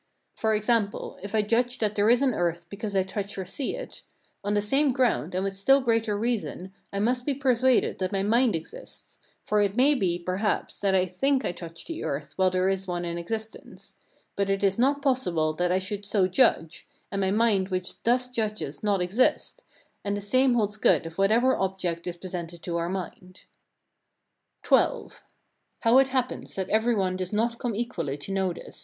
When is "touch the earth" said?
11.51-12.33